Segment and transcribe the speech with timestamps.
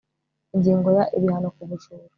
[0.55, 2.03] Ingingo ya Ibihano ku bujura